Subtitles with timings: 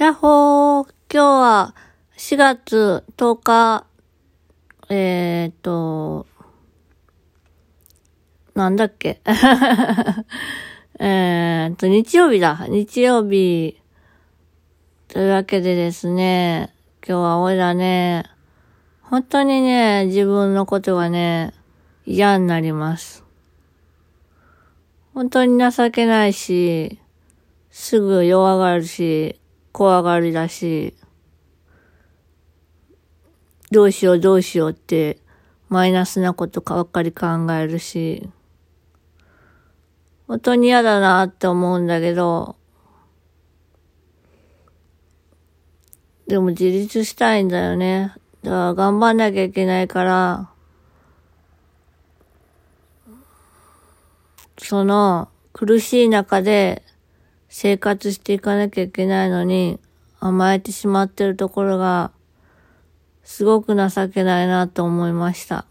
[0.00, 1.74] やっほー今日は
[2.16, 3.84] 4月10日、
[4.88, 6.26] えーっと、
[8.54, 9.20] なんだっけ？
[10.98, 12.64] えっと、日曜日だ。
[12.66, 13.76] 日曜日。
[15.08, 16.72] というわけでですね、
[17.06, 18.24] 今日は俺らね、
[19.02, 21.52] 本当にね、自分のことがね、
[22.06, 23.22] 嫌になります。
[25.12, 26.98] 本当に情けないし、
[27.70, 29.39] すぐ弱がるし、
[29.72, 30.94] 怖がりだし、
[33.70, 35.18] どうしようどうしようって、
[35.68, 38.28] マイナスなことばっかり考えるし、
[40.26, 42.56] 本当に嫌だなって思うんだけど、
[46.26, 48.14] でも自立したいんだよね。
[48.42, 50.50] だから頑張んなきゃいけないから、
[54.58, 56.82] その苦しい中で
[57.52, 59.80] 生活していかなきゃいけないのに
[60.20, 62.12] 甘えてしまってるところが
[63.24, 65.66] すごく情けないなと思いました。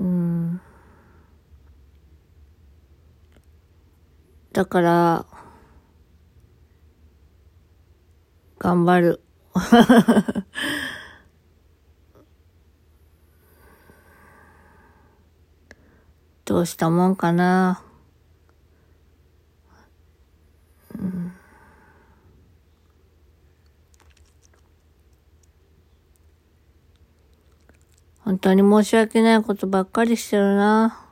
[0.00, 0.60] うん。
[4.52, 5.26] だから、
[8.58, 9.20] 頑張る。
[16.56, 17.82] どうしたもんかな。
[20.94, 21.32] うん
[28.20, 31.06] 本当に申し訳ないことばっかりしてるな。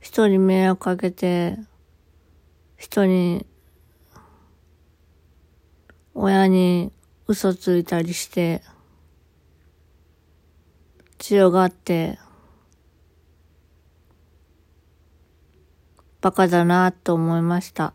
[0.00, 1.58] 人に迷惑かけて、
[2.76, 3.46] 人に、
[6.12, 6.90] 親に
[7.28, 8.62] 嘘ついたりして、
[11.18, 12.18] 強がって、
[16.28, 17.94] バカだなと思いました。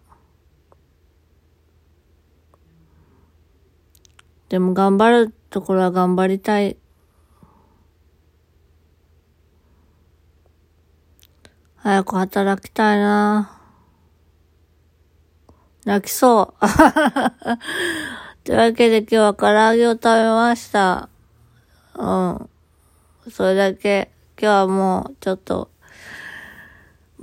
[4.50, 6.78] でも頑張るところは頑張りたい。
[11.76, 13.62] 早く働きたいな
[15.86, 16.66] 泣きそう。
[18.46, 21.08] というわけで今日は唐揚げを食べました。
[21.94, 22.50] うん。
[23.30, 24.12] それだけ。
[24.42, 25.70] 今日はもうちょっと、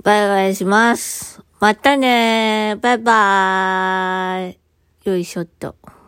[0.03, 1.43] バイバイします。
[1.59, 4.59] またねバイバーイ。
[5.03, 5.75] よいしょっと。